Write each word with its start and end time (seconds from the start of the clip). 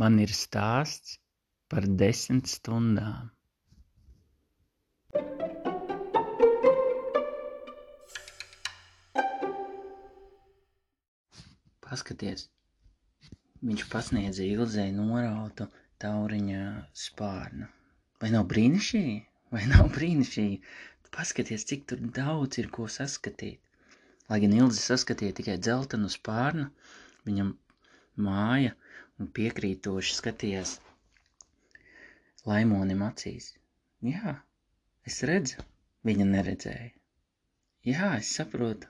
Man 0.00 0.16
ir 0.24 0.30
stāsts 0.32 1.18
par 1.68 1.84
desmit 2.00 2.48
stundām. 2.48 3.28
Paskaties, 11.84 12.46
viņš 13.60 13.84
pasniedza 13.92 14.46
Ilzei 14.48 14.88
norautu 14.96 15.66
tauriņa 16.00 16.62
spārnu. 17.02 17.68
Vai 18.22 18.30
nav 18.32 18.46
brīnišķīgi? 18.54 19.18
Vai 19.52 19.66
nav 19.74 19.92
brīnišķīgi? 19.98 20.56
Paskaties, 21.12 21.66
cik 21.68 21.84
tur 21.90 22.00
daudz 22.16 22.62
ir 22.62 22.70
ko 22.72 22.88
saskatīt. 22.88 23.60
Lai 24.32 24.38
gan 24.40 24.56
Ilze 24.56 24.80
saskatīja 24.80 25.36
tikai 25.36 25.58
dzeltenu 25.60 26.08
spārnu, 26.16 26.70
viņam 27.28 27.52
māja 28.24 28.72
un 29.20 29.28
piekrītoši 29.38 30.16
skatījās 30.18 30.76
laimonim 32.48 33.04
acīs. 33.06 33.52
Jā, 34.12 34.36
es 35.08 35.20
redzu, 35.30 35.62
viņa 36.08 36.26
neredzēja. 36.30 36.90
Jā, 37.86 38.08
es 38.22 38.30
saprotu, 38.38 38.88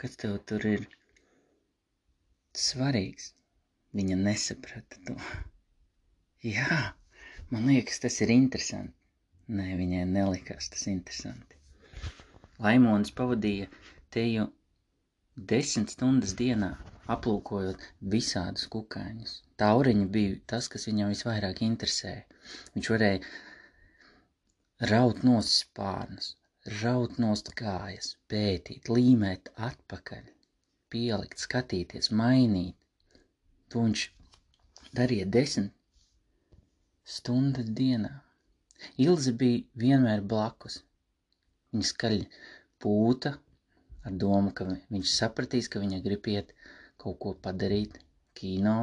kas 0.00 0.18
tev 0.20 0.36
tur 0.48 0.64
ir 0.68 0.84
svarīgs. 2.66 3.32
Viņa 3.94 4.16
nesaprata 4.18 4.98
to. 5.06 5.14
Jā, 6.44 6.78
man 7.54 7.68
liekas, 7.70 8.00
tas 8.02 8.16
ir 8.24 8.32
interesanti. 8.34 8.96
Nē, 9.54 9.68
viņai 9.78 10.02
nelikās 10.10 10.70
tas 10.72 10.86
interesanti. 10.90 11.60
Laimons 12.64 13.12
pavadīja 13.20 13.68
teju 14.16 14.48
desmit 15.52 15.92
stundas 15.94 16.34
dienā, 16.38 16.72
aplūkojot 17.12 17.82
visādus 18.14 18.68
kukaiņus. 18.72 19.34
Tauriņi 19.60 20.06
bija 20.14 20.38
tas, 20.52 20.68
kas 20.72 20.86
viņam 20.88 21.12
visvairāk 21.12 21.60
interesēja. 21.66 22.24
Viņš 22.74 22.90
varēja 22.94 23.20
raut 24.90 25.22
nost 25.26 25.52
spārnus, 25.60 26.32
raut 26.82 27.18
nost 27.22 27.52
kājas, 27.58 28.14
pētīt, 28.32 28.88
līmēt 28.88 29.52
atpakaļ, 29.68 30.24
pielikt, 30.92 31.38
skatīties, 31.44 32.10
mainīt. 32.10 32.76
To 33.72 33.84
viņš 33.86 34.02
darīja 34.96 35.26
desmit 35.36 35.72
stundas 37.04 37.68
dienā. 37.78 38.12
Ilze 39.00 39.32
bija 39.40 39.64
vienmēr 39.80 40.22
blakus. 40.32 40.80
Viņa 41.72 41.88
skaļi 41.90 42.26
pūta 42.82 43.34
ar 44.04 44.16
domu, 44.24 44.52
ka 44.56 44.66
viņš 44.68 45.12
sapratīs, 45.12 45.68
ka 45.72 45.82
viņa 45.82 46.00
grib 46.04 46.28
iet 46.32 46.52
kaut 47.04 47.18
ko 47.22 47.32
padarīt 47.46 47.98
kino. 48.40 48.76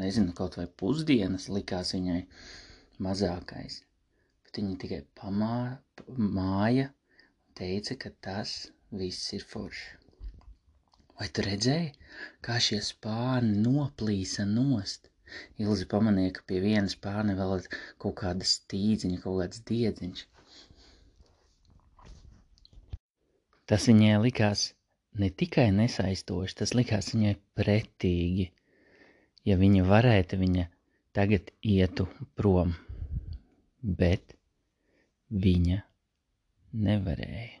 Nezinu, 0.00 0.32
kaut 0.36 0.56
vai 0.60 0.66
pusdienas 0.82 1.48
likās 1.52 1.94
viņai 1.96 2.20
mazākais. 3.06 3.82
Bet 4.46 4.60
viņa 4.60 4.76
tikai 4.84 5.00
pamā, 5.20 5.56
māja 6.16 6.88
un 6.90 7.56
teica, 7.60 7.96
ka 8.02 8.10
tas 8.26 8.54
viss 9.02 9.32
ir 9.36 9.44
forši. 9.52 9.96
Vai 11.20 11.28
tu 11.36 11.44
redzēji, 11.44 11.90
kā 12.46 12.56
šie 12.64 12.80
spārni 12.84 13.60
noplīsa 13.64 14.46
nost? 14.48 15.10
Ilzi 15.62 15.86
pamanīja, 15.90 16.32
ka 16.38 16.46
pie 16.48 16.62
vienas 16.64 16.96
pārne 17.04 17.36
vēl 17.38 17.58
ir 17.58 17.66
kaut 18.02 18.16
kāda 18.22 18.48
stīdziņa, 18.52 19.20
kaut 19.24 19.42
kāds 19.42 19.60
diedziņš. 19.70 20.24
Tas 23.70 23.86
viņai 23.86 24.16
likās 24.24 24.64
ne 25.18 25.30
tikai 25.42 25.70
nesaistoši, 25.74 26.56
tas 26.62 26.74
likās 26.78 27.12
viņai 27.14 27.34
pretīgi. 27.58 28.50
Ja 29.48 29.56
viņa 29.60 29.86
varētu, 29.88 30.38
viņa 30.40 30.66
tagad 31.16 31.50
ietu 31.64 32.06
prom, 32.36 32.74
bet 33.82 34.36
viņa 35.30 35.80
nevarēja. 36.86 37.56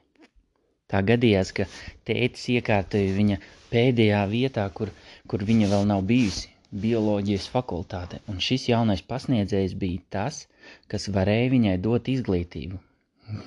Tā 0.90 1.00
gadījās, 1.06 1.52
ka 1.54 1.66
tētis 2.08 2.48
iekārtoja 2.56 3.14
viņa 3.16 3.38
pēdējā 3.70 4.22
vietā, 4.30 4.66
kur, 4.74 4.90
kur 5.30 5.44
viņa 5.46 5.68
vēl 5.70 5.86
nav 5.90 6.02
bijusi 6.08 6.50
bioloģijas 6.84 7.46
fakultāte, 7.50 8.20
un 8.30 8.42
šis 8.42 8.68
jaunais 8.70 9.02
pasniedzējs 9.12 9.76
bija 9.78 10.02
tas, 10.16 10.44
kas 10.90 11.08
varēja 11.14 11.50
viņai 11.54 11.76
dot 11.86 12.10
izglītību. 12.10 12.78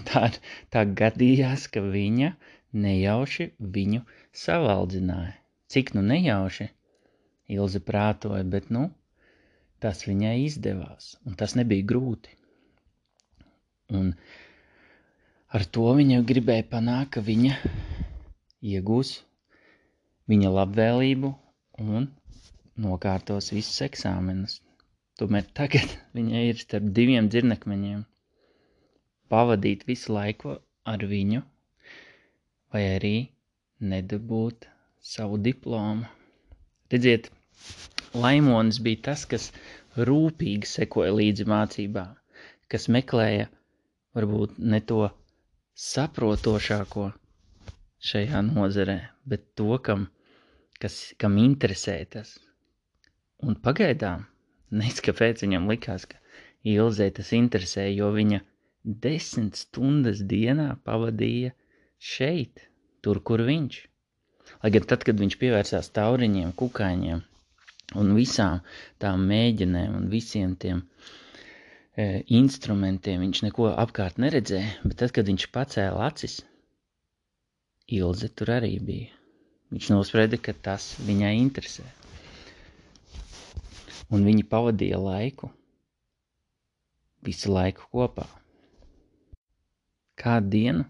Tā, 0.09 0.27
tā 0.73 0.83
gadījās, 1.01 1.67
ka 1.73 1.81
viņa 1.95 2.33
nejauši 2.85 3.49
viņu 3.77 4.03
savaldzināja. 4.43 5.35
Cik 5.73 5.93
nu 5.97 6.03
nejauši, 6.05 6.69
Ilze 7.53 7.81
prātoja, 7.83 8.43
bet 8.47 8.69
nu, 8.71 8.85
tas 9.83 10.05
viņai 10.07 10.35
izdevās, 10.45 11.09
un 11.27 11.35
tas 11.39 11.57
nebija 11.59 11.85
grūti. 11.91 12.31
Un 13.99 14.13
ar 15.57 15.65
to 15.75 15.89
viņa 15.99 16.21
gribēja 16.29 16.65
panākt, 16.71 17.11
ka 17.17 17.25
viņa 17.25 17.57
iegūs 18.73 19.11
viņa 20.31 20.53
labvēlību 20.57 21.33
un 21.83 22.07
nokārtos 22.85 23.51
visus 23.53 23.83
eksāmenus. 23.85 24.61
Tomēr 25.19 25.45
tagad 25.59 25.97
viņai 26.17 26.47
ir 26.53 26.63
starp 26.63 26.89
diviem 26.99 27.29
dzirnekmeņiem. 27.33 28.05
Pavadīt 29.33 29.85
visu 29.89 30.13
laiku 30.15 30.55
ar 30.93 31.05
viņu, 31.11 31.39
vai 32.73 32.83
arī 32.97 33.13
nedabūt 33.93 34.67
savu 35.13 35.39
diplomu. 35.47 36.05
Redziet, 36.93 37.31
Laimonis 38.25 38.79
bija 38.87 39.01
tas, 39.09 39.25
kas 39.33 39.49
rūpīgi 40.09 40.69
sekoja 40.69 41.15
līdzi 41.17 41.47
mācībām, 41.49 42.13
kas 42.69 42.89
meklēja 42.97 43.49
varbūt 44.17 44.61
ne 44.75 44.83
to 44.93 45.01
saprotošāko 45.89 47.09
šajā 48.11 48.45
nozarē, 48.53 48.99
bet 49.25 49.49
to, 49.57 49.71
kam, 49.89 50.09
kas, 50.83 51.01
kam 51.17 51.39
interesē 51.41 51.97
tas, 52.17 52.35
Un 53.43 53.55
pagaidām, 53.63 54.21
nec 54.81 54.99
kāpēc 55.05 55.41
viņam 55.43 55.65
likās, 55.71 56.05
ka 56.11 56.19
Ilzē 56.73 57.09
tas 57.17 57.31
interesē, 57.35 57.89
jo 57.91 58.11
viņa 58.15 58.39
desmit 58.83 59.59
stundas 59.59 60.21
dienā 60.33 60.73
pavadīja 60.87 61.53
šeit, 62.13 62.65
tur, 63.05 63.21
kur 63.29 63.43
viņš. 63.47 63.77
Lai 64.63 64.71
gan 64.75 64.87
tad, 64.87 65.05
kad 65.07 65.19
viņš 65.19 65.37
pievērsās 65.41 65.91
tauriņiem, 65.95 66.51
kukaiņiem 66.59 67.21
un 67.99 68.13
visām 68.17 68.61
tām 69.03 69.25
mēģinēm 69.29 69.95
un 69.99 70.09
visiem 70.11 70.55
tiem 70.59 70.81
e, 70.83 72.23
instrumentiem, 72.41 73.23
viņš 73.23 73.43
neko 73.47 73.71
apkārt 73.85 74.19
neredzēja, 74.23 74.79
bet 74.83 74.99
tad, 75.03 75.15
kad 75.15 75.29
viņš 75.31 75.49
pacēla 75.55 76.09
acis, 76.11 76.41
Ilze 77.93 78.29
tur 78.31 78.53
arī 78.55 78.77
bija. 78.79 79.11
Viņš 79.73 79.89
nospreda, 79.91 80.39
ka 80.39 80.53
tas 80.65 80.93
viņai 81.03 81.33
interesē 81.41 81.83
un 84.13 84.23
viņi 84.27 84.45
pavadīja 84.49 84.99
laiku, 85.01 85.49
visu 87.25 87.51
laiku 87.53 87.87
kopā. 87.91 88.27
Kādu 90.19 90.51
dienu, 90.53 90.83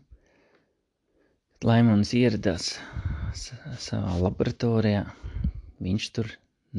kad 1.55 1.67
Laimons 1.69 2.13
ieradās 2.17 2.73
savā 3.33 4.17
laboratorijā, 4.21 5.03
viņš 5.83 6.07
tur 6.17 6.31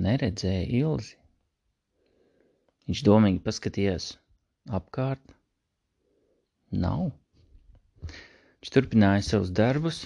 neredzēja 0.07 0.67
ilzi. 0.81 1.17
Viņš 2.85 3.05
domīgi 3.07 3.41
paskatījās 3.47 4.11
apkārt. 4.81 5.23
Nav. 6.85 7.07
Viņš 8.05 8.75
turpināja 8.77 9.25
savus 9.25 9.55
darbus, 9.55 10.03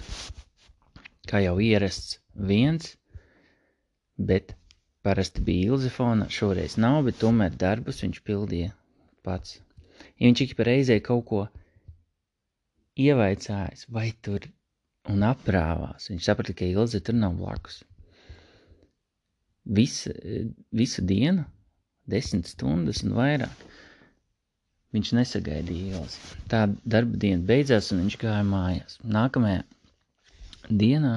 kā 1.30 1.42
jau 1.42 1.56
ierasts 1.64 2.20
viens, 2.52 2.94
bet 4.18 4.54
Parasti 5.02 5.40
bija 5.40 5.72
Ilzefona, 5.72 6.26
šoreiz 6.28 6.74
nav, 6.76 6.98
bet 7.06 7.20
tomēr 7.22 7.54
darbus 7.60 8.02
viņš 8.02 8.18
pildīja 8.26 8.72
pats. 9.24 9.54
Ja 10.18 10.26
viņš 10.26 10.42
ik 10.44 10.54
pa 10.58 10.66
reizē 10.68 10.98
kaut 11.06 11.24
ko 11.30 11.38
ievaicājis, 12.98 13.86
vai 13.94 14.10
tur 14.26 14.46
un 15.08 15.24
aprāvās, 15.26 16.08
viņš 16.10 16.26
saprata, 16.28 16.54
ka 16.56 16.68
Ilze 16.68 17.00
tur 17.04 17.16
nav 17.16 17.36
blakus. 17.38 17.82
Visu, 19.78 20.12
visu 20.72 21.04
dienu, 21.04 21.44
desmit 22.08 22.48
stundas 22.48 23.02
un 23.04 23.14
vairāk, 23.18 23.64
viņš 24.96 25.12
nesagaidīja 25.18 26.00
Ilzi. 26.00 26.38
Tā 26.52 26.64
darba 26.84 27.20
diena 27.24 27.44
beidzās 27.48 27.92
un 27.92 28.04
viņš 28.04 28.18
gāja 28.22 28.44
mājās. 28.48 28.98
Nākamajā 29.04 29.64
dienā 30.82 31.14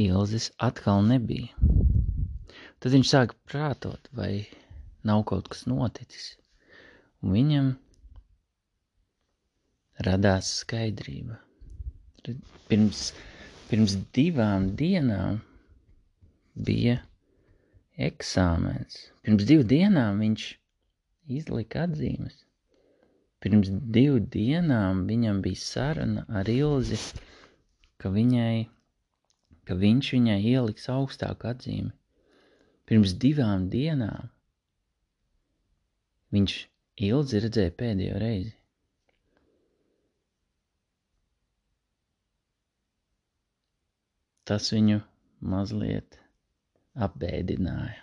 Ilzes 0.00 0.50
atkal 0.56 1.04
nebija. 1.04 1.52
Tad 2.80 2.96
viņš 2.96 3.10
sāka 3.12 3.36
prātot, 3.46 4.08
vai 4.16 4.46
nav 5.06 5.22
kaut 5.28 5.52
kas 5.52 5.66
noticis. 5.70 6.32
Un 7.22 7.36
viņam 7.36 7.68
radās 10.06 10.50
skaidrība. 10.62 11.38
Pirms, 12.70 13.06
pirms 13.70 13.96
divām 14.16 14.70
dienām 14.78 15.40
bija 16.68 17.00
eksāmens. 18.08 18.98
Pirms 19.26 19.46
divu 19.48 19.66
dienām 19.74 20.22
viņš 20.22 20.46
izlika 21.38 21.86
atzīmes. 21.88 22.38
Pirms 23.42 23.72
divu 23.96 24.20
dienām 24.36 25.02
viņam 25.08 25.40
bija 25.44 25.60
saruna 25.64 26.24
ar 26.40 26.48
Ilzi, 26.52 26.98
ka, 27.98 28.12
viņai, 28.14 28.68
ka 29.66 29.78
viņš 29.82 30.12
viņai 30.16 30.38
ieliks 30.52 30.88
augstāku 30.92 31.50
atzīmi. 31.50 31.90
Pirms 32.86 33.16
divām 33.24 33.68
dienām 33.72 34.30
viņš 36.34 36.58
Ilzi 37.08 37.40
redzēja 37.42 37.72
pēdējo 37.82 38.18
reizi. 38.22 38.52
Tas 44.52 44.66
viņu 44.68 44.98
mazliet 45.48 46.18
apbēdināja. 47.06 48.02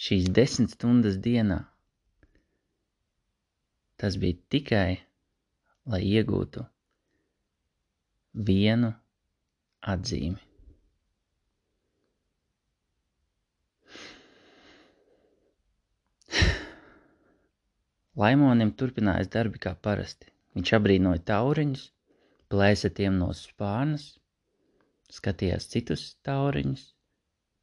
Šīs 0.00 0.28
desmit 0.38 0.72
stundas 0.72 1.18
dienā 1.26 1.58
tas 4.00 4.14
bija 4.22 4.38
tikai, 4.54 4.94
lai 5.92 6.00
iegūtu 6.08 6.62
vienu 8.48 8.94
atzīmi. 9.94 10.40
Laimonim 18.24 18.72
turpinājās 18.72 19.28
darbi 19.36 19.60
kā 19.66 19.74
parasti. 19.88 20.32
Viņš 20.56 20.72
abrīnoja 20.80 21.20
tauriņus, 21.34 21.84
plēsa 22.48 22.88
tiem 22.96 23.20
no 23.20 23.28
spārnas, 23.36 24.08
skatījās 25.10 25.68
citus 25.72 26.04
tauriņus, 26.26 26.84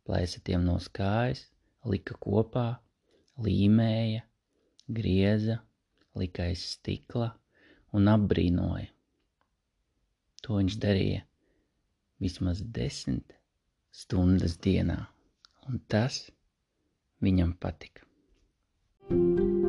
plēsa 0.08 0.42
tiem 0.44 0.66
no 0.68 0.78
skājas, 0.84 1.46
lika 1.88 2.18
kopā, 2.24 2.68
līmēja, 3.44 4.24
grieza, 4.88 5.60
lika 6.18 6.48
aiz 6.50 6.64
stikla 6.74 7.32
un 7.96 8.10
apbrīnoja. 8.12 8.90
To 10.46 10.60
viņš 10.60 10.80
darīja 10.84 11.24
vismaz 12.24 12.64
desmit 12.80 13.36
stundas 13.92 14.58
dienā, 14.64 15.00
un 15.68 15.80
tas 15.92 16.26
viņam 17.24 17.56
patika. 17.60 18.04
thank 19.10 19.40
you 19.40 19.67